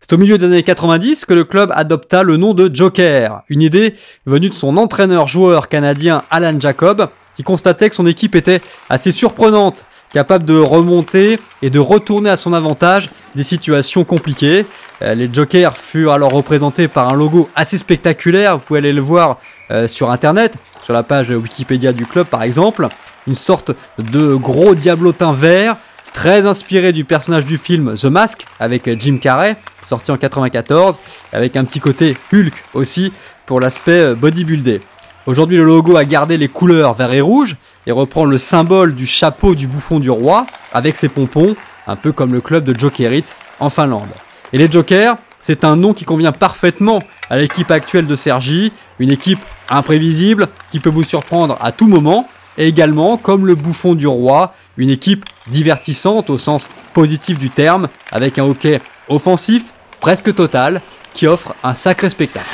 C'est 0.01 0.15
au 0.15 0.19
milieu 0.19 0.39
des 0.39 0.47
années 0.47 0.63
90 0.63 1.27
que 1.27 1.35
le 1.35 1.45
club 1.45 1.71
adopta 1.75 2.23
le 2.23 2.39
nom 2.39 2.55
de 2.55 2.75
Joker, 2.75 3.43
une 3.51 3.61
idée 3.61 3.95
venue 4.25 4.49
de 4.49 4.55
son 4.55 4.79
entraîneur-joueur 4.79 5.69
canadien 5.69 6.25
Alan 6.31 6.59
Jacob, 6.59 7.11
qui 7.37 7.43
constatait 7.43 7.91
que 7.91 7.95
son 7.95 8.07
équipe 8.07 8.35
était 8.35 8.63
assez 8.89 9.13
surprenante 9.13 9.85
capable 10.13 10.45
de 10.45 10.59
remonter 10.59 11.39
et 11.63 11.71
de 11.71 11.79
retourner 11.79 12.31
à 12.31 12.37
son 12.37 12.53
avantage 12.53 13.11
des 13.35 13.43
situations 13.43 14.05
compliquées. 14.05 14.67
Euh, 15.01 15.15
les 15.15 15.33
Jokers 15.33 15.77
furent 15.77 16.13
alors 16.13 16.33
représentés 16.33 16.89
par 16.89 17.09
un 17.09 17.15
logo 17.15 17.49
assez 17.57 17.79
spectaculaire, 17.79 18.59
vous 18.59 18.63
pouvez 18.63 18.79
aller 18.79 18.93
le 18.93 19.01
voir 19.01 19.39
euh, 19.71 19.89
sur 19.89 20.11
internet, 20.11 20.55
sur 20.83 20.93
la 20.93 21.03
page 21.03 21.31
Wikipédia 21.31 21.93
du 21.93 22.07
club 22.07 22.27
par 22.27 22.43
exemple, 22.43 22.89
une 23.27 23.35
sorte 23.35 23.73
de 23.99 24.35
gros 24.35 24.75
diablotin 24.75 25.33
vert, 25.33 25.77
très 26.13 26.47
inspiré 26.47 26.93
du 26.93 27.05
personnage 27.05 27.47
du 27.47 27.57
film 27.57 27.95
The 27.95 28.05
Mask 28.05 28.47
avec 28.61 28.91
Jim 29.01 29.19
Carrey, 29.19 29.57
sorti 29.83 30.11
en 30.11 30.19
94, 30.19 31.01
avec 31.33 31.57
un 31.57 31.65
petit 31.65 31.81
côté 31.81 32.17
Hulk 32.33 32.53
aussi 32.75 33.13
pour 33.47 33.61
l'aspect 33.61 33.93
euh, 33.93 34.15
bodybuildé. 34.15 34.81
Aujourd'hui, 35.25 35.57
le 35.57 35.63
logo 35.63 35.97
a 35.97 36.05
gardé 36.05 36.37
les 36.37 36.49
couleurs 36.49 36.95
vert 36.95 37.13
et 37.13 37.21
rouge 37.21 37.57
et 37.87 37.93
reprend 37.93 38.25
le 38.25 38.39
symbole 38.39 38.95
du 38.95 39.07
chapeau 39.07 39.55
du 39.55 39.67
bouffon 39.67 40.01
du 40.01 40.11
roi 40.11 40.47
avec 40.73 40.97
ses 40.97 41.09
pompons, 41.09 41.57
un 41.87 41.97
peu 41.97 42.13
comme 42.13 42.33
le 42.33 42.41
club 42.41 42.65
de 42.65 42.79
Jokerit 42.79 43.25
en 43.61 43.71
Finlande. 43.71 44.09
Et 44.53 44.59
les 44.59 44.71
Jokers, 44.71 45.17
c'est 45.41 45.65
un 45.65 45.77
nom 45.77 45.93
qui 45.93 46.05
convient 46.05 46.33
parfaitement 46.33 47.01
à 47.29 47.39
l'équipe 47.39 47.71
actuelle 47.71 48.07
de 48.07 48.15
Sergi, 48.15 48.73
une 48.99 49.11
équipe 49.11 49.41
imprévisible 49.69 50.49
qui 50.71 50.79
peut 50.79 50.91
vous 50.91 51.05
surprendre 51.05 51.59
à 51.61 51.73
tout 51.73 51.89
moment, 51.89 52.29
et 52.59 52.69
également, 52.69 53.17
comme 53.17 53.47
le 53.47 53.55
bouffon 53.55 53.95
du 53.95 54.07
roi, 54.07 54.55
une 54.77 54.91
équipe 54.91 55.25
divertissante 55.49 56.31
au 56.31 56.39
sens 56.39 56.69
positif 56.93 57.39
du 57.39 57.51
terme, 57.51 57.89
avec 58.13 58.39
un 58.39 58.45
hockey 58.45 58.81
offensif 59.09 59.73
presque 60.01 60.35
total 60.35 60.83
qui 61.15 61.27
offre 61.27 61.55
un 61.65 61.75
sacré 61.75 62.11
spectacle. 62.11 62.47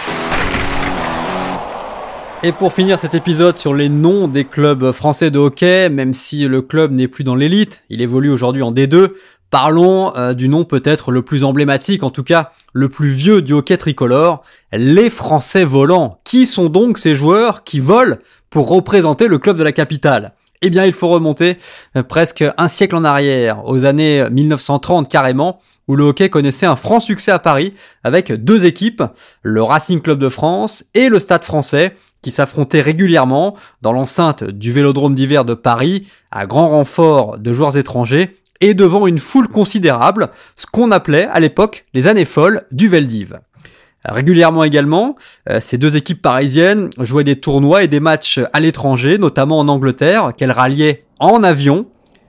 Et 2.44 2.52
pour 2.52 2.72
finir 2.72 3.00
cet 3.00 3.14
épisode 3.14 3.58
sur 3.58 3.74
les 3.74 3.88
noms 3.88 4.28
des 4.28 4.44
clubs 4.44 4.92
français 4.92 5.32
de 5.32 5.40
hockey, 5.40 5.88
même 5.88 6.14
si 6.14 6.46
le 6.46 6.62
club 6.62 6.92
n'est 6.92 7.08
plus 7.08 7.24
dans 7.24 7.34
l'élite, 7.34 7.82
il 7.90 8.00
évolue 8.00 8.30
aujourd'hui 8.30 8.62
en 8.62 8.70
D2, 8.70 9.08
parlons 9.50 10.14
euh, 10.16 10.34
du 10.34 10.48
nom 10.48 10.64
peut-être 10.64 11.10
le 11.10 11.22
plus 11.22 11.42
emblématique, 11.42 12.04
en 12.04 12.10
tout 12.10 12.22
cas 12.22 12.52
le 12.72 12.88
plus 12.88 13.08
vieux 13.08 13.42
du 13.42 13.54
hockey 13.54 13.76
tricolore, 13.76 14.44
les 14.72 15.10
Français 15.10 15.64
volants. 15.64 16.20
Qui 16.22 16.46
sont 16.46 16.68
donc 16.68 16.98
ces 16.98 17.16
joueurs 17.16 17.64
qui 17.64 17.80
volent 17.80 18.16
pour 18.50 18.68
représenter 18.68 19.26
le 19.26 19.38
club 19.38 19.56
de 19.56 19.64
la 19.64 19.72
capitale? 19.72 20.34
Eh 20.62 20.70
bien, 20.70 20.84
il 20.84 20.92
faut 20.92 21.08
remonter 21.08 21.56
euh, 21.96 22.04
presque 22.04 22.44
un 22.56 22.68
siècle 22.68 22.94
en 22.94 23.02
arrière, 23.02 23.66
aux 23.66 23.84
années 23.84 24.30
1930 24.30 25.08
carrément, 25.08 25.60
où 25.88 25.96
le 25.96 26.04
hockey 26.04 26.28
connaissait 26.30 26.66
un 26.66 26.76
franc 26.76 27.00
succès 27.00 27.32
à 27.32 27.40
Paris, 27.40 27.74
avec 28.04 28.30
deux 28.30 28.64
équipes, 28.64 29.02
le 29.42 29.62
Racing 29.62 30.00
Club 30.00 30.20
de 30.20 30.28
France 30.28 30.84
et 30.94 31.08
le 31.08 31.18
Stade 31.18 31.44
français, 31.44 31.96
qui 32.22 32.30
s'affrontaient 32.30 32.80
régulièrement 32.80 33.56
dans 33.82 33.92
l'enceinte 33.92 34.44
du 34.44 34.72
Vélodrome 34.72 35.14
d'hiver 35.14 35.44
de 35.44 35.54
Paris, 35.54 36.08
à 36.30 36.46
grand 36.46 36.68
renfort 36.68 37.38
de 37.38 37.52
joueurs 37.52 37.76
étrangers, 37.76 38.36
et 38.60 38.74
devant 38.74 39.06
une 39.06 39.18
foule 39.18 39.48
considérable, 39.48 40.30
ce 40.56 40.66
qu'on 40.66 40.90
appelait 40.90 41.28
à 41.30 41.40
l'époque 41.40 41.84
les 41.94 42.06
années 42.06 42.24
folles 42.24 42.62
du 42.72 42.88
Veldiv. 42.88 43.38
Régulièrement 44.04 44.64
également, 44.64 45.16
euh, 45.50 45.60
ces 45.60 45.76
deux 45.76 45.96
équipes 45.96 46.22
parisiennes 46.22 46.88
jouaient 47.00 47.24
des 47.24 47.40
tournois 47.40 47.82
et 47.82 47.88
des 47.88 48.00
matchs 48.00 48.40
à 48.52 48.60
l'étranger, 48.60 49.18
notamment 49.18 49.58
en 49.58 49.68
Angleterre, 49.68 50.32
qu'elles 50.36 50.52
ralliaient 50.52 51.04
en 51.18 51.42
avion, 51.42 51.86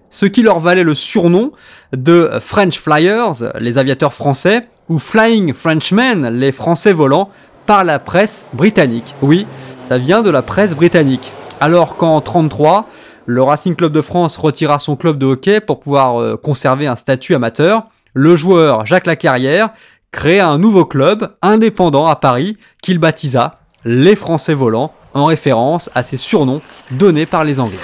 ce 0.09 0.25
qui 0.25 0.41
leur 0.41 0.59
valait 0.59 0.83
le 0.83 0.95
surnom 0.95 1.51
de 1.93 2.31
French 2.41 2.79
Flyers, 2.79 3.53
les 3.59 3.77
aviateurs 3.77 4.13
français, 4.13 4.67
ou 4.89 4.97
Flying 4.97 5.53
Frenchmen, 5.53 6.27
les 6.27 6.51
Français 6.51 6.93
volants, 6.93 7.29
par 7.67 7.83
la 7.83 7.99
presse 7.99 8.47
britannique. 8.53 9.13
Oui, 9.21 9.45
ça 9.89 9.97
vient 9.97 10.21
de 10.21 10.29
la 10.29 10.43
presse 10.43 10.75
britannique. 10.75 11.31
Alors 11.59 11.95
qu'en 11.95 12.21
33, 12.21 12.87
le 13.25 13.41
Racing 13.41 13.75
Club 13.75 13.91
de 13.91 14.01
France 14.01 14.37
retira 14.37 14.77
son 14.77 14.95
club 14.95 15.17
de 15.17 15.25
hockey 15.25 15.61
pour 15.61 15.79
pouvoir 15.79 16.21
euh, 16.21 16.37
conserver 16.37 16.85
un 16.85 16.95
statut 16.95 17.33
amateur, 17.33 17.87
le 18.13 18.35
joueur 18.35 18.85
Jacques 18.85 19.07
Lacarrière 19.07 19.71
créa 20.11 20.47
un 20.47 20.59
nouveau 20.59 20.85
club 20.85 21.29
indépendant 21.41 22.05
à 22.05 22.15
Paris 22.15 22.55
qu'il 22.83 22.99
baptisa 22.99 23.61
les 23.83 24.15
Français 24.15 24.53
volants 24.53 24.93
en 25.15 25.25
référence 25.25 25.89
à 25.95 26.03
ses 26.03 26.17
surnoms 26.17 26.61
donnés 26.91 27.25
par 27.25 27.43
les 27.43 27.59
Anglais. 27.59 27.79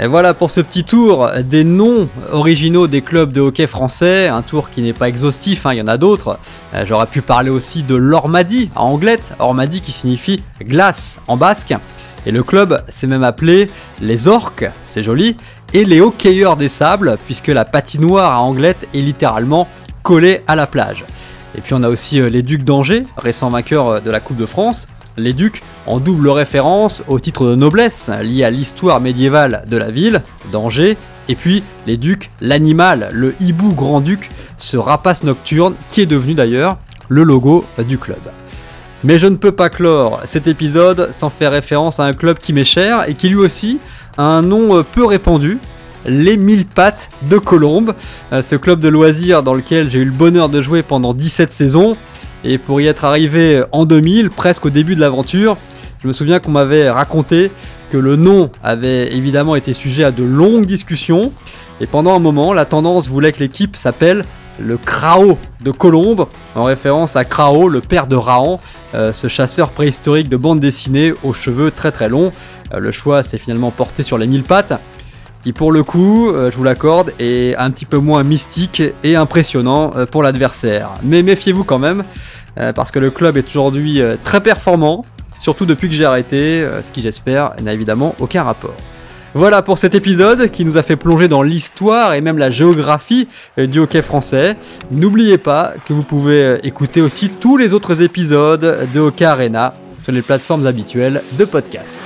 Et 0.00 0.06
voilà 0.06 0.32
pour 0.32 0.50
ce 0.50 0.62
petit 0.62 0.84
tour 0.84 1.30
des 1.44 1.64
noms 1.64 2.08
originaux 2.32 2.86
des 2.86 3.02
clubs 3.02 3.30
de 3.30 3.42
hockey 3.42 3.66
français, 3.66 4.26
un 4.26 4.40
tour 4.40 4.70
qui 4.70 4.80
n'est 4.80 4.94
pas 4.94 5.08
exhaustif, 5.08 5.66
hein, 5.66 5.74
il 5.74 5.78
y 5.78 5.82
en 5.82 5.86
a 5.86 5.98
d'autres. 5.98 6.38
Euh, 6.74 6.84
j'aurais 6.86 7.06
pu 7.06 7.20
parler 7.20 7.50
aussi 7.50 7.82
de 7.82 7.94
l'Ormadi 7.94 8.70
en 8.74 8.86
anglette, 8.86 9.34
Ormadi 9.38 9.82
qui 9.82 9.92
signifie 9.92 10.42
glace 10.62 11.20
en 11.28 11.36
basque. 11.36 11.74
Et 12.24 12.30
le 12.30 12.42
club 12.42 12.82
s'est 12.88 13.06
même 13.06 13.22
appelé 13.22 13.68
les 14.00 14.28
Orques, 14.28 14.70
c'est 14.86 15.02
joli, 15.02 15.36
et 15.74 15.84
les 15.84 16.00
hockeyeurs 16.00 16.56
des 16.56 16.68
sables, 16.68 17.18
puisque 17.26 17.48
la 17.48 17.66
patinoire 17.66 18.32
à 18.32 18.40
Anglette 18.40 18.88
est 18.94 19.00
littéralement 19.00 19.68
collée 20.02 20.42
à 20.46 20.56
la 20.56 20.66
plage. 20.66 21.04
Et 21.56 21.60
puis 21.60 21.74
on 21.74 21.82
a 21.82 21.88
aussi 21.90 22.18
euh, 22.18 22.30
les 22.30 22.42
Ducs 22.42 22.64
d'Angers, 22.64 23.04
récents 23.18 23.50
vainqueurs 23.50 23.88
euh, 23.88 24.00
de 24.00 24.10
la 24.10 24.20
Coupe 24.20 24.38
de 24.38 24.46
France, 24.46 24.88
les 25.16 25.32
ducs 25.32 25.62
en 25.86 26.00
double 26.00 26.28
référence 26.28 27.02
au 27.08 27.18
titre 27.20 27.46
de 27.46 27.54
noblesse 27.54 28.10
lié 28.22 28.44
à 28.44 28.50
l'histoire 28.50 29.00
médiévale 29.00 29.64
de 29.68 29.76
la 29.76 29.90
ville, 29.90 30.22
d'Angers, 30.52 30.96
et 31.28 31.34
puis 31.34 31.62
les 31.86 31.96
ducs, 31.96 32.30
l'animal, 32.40 33.10
le 33.12 33.34
hibou 33.40 33.72
grand-duc, 33.72 34.30
ce 34.58 34.76
rapace 34.76 35.22
nocturne 35.22 35.74
qui 35.88 36.00
est 36.00 36.06
devenu 36.06 36.34
d'ailleurs 36.34 36.78
le 37.08 37.22
logo 37.22 37.64
du 37.86 37.98
club. 37.98 38.20
Mais 39.04 39.18
je 39.18 39.26
ne 39.26 39.36
peux 39.36 39.52
pas 39.52 39.68
clore 39.68 40.20
cet 40.24 40.46
épisode 40.46 41.08
sans 41.12 41.30
faire 41.30 41.52
référence 41.52 41.98
à 41.98 42.04
un 42.04 42.12
club 42.12 42.38
qui 42.38 42.52
m'est 42.52 42.64
cher 42.64 43.08
et 43.08 43.14
qui 43.14 43.28
lui 43.28 43.36
aussi 43.36 43.78
a 44.16 44.22
un 44.22 44.42
nom 44.42 44.84
peu 44.84 45.04
répandu, 45.04 45.58
les 46.06 46.36
Mille 46.36 46.66
Pattes 46.66 47.10
de 47.22 47.38
Colombe, 47.38 47.94
euh, 48.32 48.42
ce 48.42 48.56
club 48.56 48.80
de 48.80 48.88
loisirs 48.88 49.42
dans 49.42 49.54
lequel 49.54 49.90
j'ai 49.90 50.00
eu 50.00 50.04
le 50.04 50.10
bonheur 50.10 50.48
de 50.48 50.60
jouer 50.60 50.82
pendant 50.82 51.14
17 51.14 51.52
saisons 51.52 51.96
et 52.44 52.58
pour 52.58 52.80
y 52.80 52.86
être 52.86 53.04
arrivé 53.04 53.62
en 53.72 53.84
2000, 53.84 54.30
presque 54.30 54.66
au 54.66 54.70
début 54.70 54.94
de 54.94 55.00
l'aventure, 55.00 55.56
je 56.02 56.08
me 56.08 56.12
souviens 56.12 56.40
qu'on 56.40 56.50
m'avait 56.50 56.90
raconté 56.90 57.50
que 57.92 57.96
le 57.96 58.16
nom 58.16 58.50
avait 58.64 59.14
évidemment 59.14 59.54
été 59.54 59.72
sujet 59.72 60.02
à 60.02 60.10
de 60.10 60.24
longues 60.24 60.66
discussions. 60.66 61.32
Et 61.80 61.86
pendant 61.86 62.14
un 62.14 62.18
moment, 62.18 62.52
la 62.52 62.64
tendance 62.64 63.06
voulait 63.08 63.32
que 63.32 63.40
l'équipe 63.40 63.76
s'appelle 63.76 64.24
le 64.58 64.76
Krao 64.76 65.38
de 65.60 65.70
Colombe, 65.70 66.26
en 66.54 66.64
référence 66.64 67.16
à 67.16 67.24
Krao, 67.24 67.68
le 67.68 67.80
père 67.80 68.06
de 68.06 68.16
Rahan, 68.16 68.60
euh, 68.94 69.12
ce 69.12 69.28
chasseur 69.28 69.70
préhistorique 69.70 70.28
de 70.28 70.36
bande 70.36 70.60
dessinée 70.60 71.14
aux 71.22 71.32
cheveux 71.32 71.70
très 71.70 71.92
très 71.92 72.08
longs. 72.08 72.32
Euh, 72.72 72.78
le 72.78 72.90
choix 72.90 73.22
s'est 73.22 73.38
finalement 73.38 73.70
porté 73.70 74.02
sur 74.02 74.18
les 74.18 74.26
mille 74.26 74.42
pattes, 74.42 74.74
qui 75.42 75.52
pour 75.52 75.72
le 75.72 75.82
coup, 75.82 76.30
euh, 76.30 76.50
je 76.50 76.56
vous 76.56 76.64
l'accorde, 76.64 77.12
est 77.18 77.56
un 77.56 77.70
petit 77.70 77.86
peu 77.86 77.98
moins 77.98 78.22
mystique 78.22 78.82
et 79.04 79.16
impressionnant 79.16 79.92
pour 80.10 80.22
l'adversaire. 80.22 80.90
Mais 81.02 81.22
méfiez-vous 81.22 81.64
quand 81.64 81.78
même, 81.78 82.04
parce 82.74 82.90
que 82.90 82.98
le 82.98 83.10
club 83.10 83.36
est 83.36 83.48
aujourd'hui 83.48 84.00
très 84.24 84.40
performant, 84.40 85.04
surtout 85.38 85.66
depuis 85.66 85.88
que 85.88 85.94
j'ai 85.94 86.04
arrêté, 86.04 86.66
ce 86.82 86.92
qui 86.92 87.00
j'espère 87.00 87.52
n'a 87.62 87.72
évidemment 87.72 88.14
aucun 88.20 88.42
rapport. 88.42 88.74
Voilà 89.34 89.62
pour 89.62 89.78
cet 89.78 89.94
épisode 89.94 90.50
qui 90.50 90.64
nous 90.66 90.76
a 90.76 90.82
fait 90.82 90.96
plonger 90.96 91.28
dans 91.28 91.42
l'histoire 91.42 92.12
et 92.12 92.20
même 92.20 92.36
la 92.36 92.50
géographie 92.50 93.28
du 93.56 93.78
hockey 93.78 94.02
français. 94.02 94.56
N'oubliez 94.90 95.38
pas 95.38 95.72
que 95.86 95.94
vous 95.94 96.02
pouvez 96.02 96.58
écouter 96.64 97.00
aussi 97.00 97.30
tous 97.30 97.56
les 97.56 97.72
autres 97.72 98.02
épisodes 98.02 98.86
de 98.92 99.00
Hockey 99.00 99.24
Arena 99.24 99.72
sur 100.02 100.12
les 100.12 100.22
plateformes 100.22 100.66
habituelles 100.66 101.22
de 101.38 101.44
podcast. 101.46 101.98